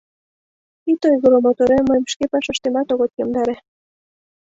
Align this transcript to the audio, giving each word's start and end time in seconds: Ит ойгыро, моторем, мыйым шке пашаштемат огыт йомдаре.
Ит 0.91 1.01
ойгыро, 1.07 1.37
моторем, 1.45 1.83
мыйым 1.89 2.05
шке 2.13 2.25
пашаштемат 2.33 2.87
огыт 2.93 3.11
йомдаре. 3.19 3.55